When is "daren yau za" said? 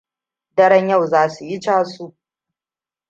0.57-1.29